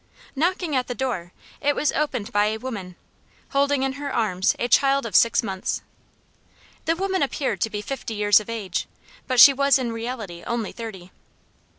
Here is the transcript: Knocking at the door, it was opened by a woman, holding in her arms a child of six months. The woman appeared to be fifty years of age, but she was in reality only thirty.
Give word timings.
Knocking 0.35 0.75
at 0.75 0.87
the 0.87 0.95
door, 0.95 1.31
it 1.61 1.75
was 1.75 1.91
opened 1.91 2.31
by 2.33 2.47
a 2.47 2.57
woman, 2.57 2.95
holding 3.49 3.83
in 3.83 3.93
her 4.01 4.11
arms 4.11 4.55
a 4.57 4.67
child 4.67 5.05
of 5.05 5.15
six 5.15 5.43
months. 5.43 5.83
The 6.85 6.95
woman 6.95 7.21
appeared 7.21 7.61
to 7.61 7.69
be 7.69 7.83
fifty 7.83 8.15
years 8.15 8.39
of 8.39 8.49
age, 8.49 8.87
but 9.27 9.39
she 9.39 9.53
was 9.53 9.77
in 9.77 9.91
reality 9.91 10.41
only 10.41 10.71
thirty. 10.71 11.11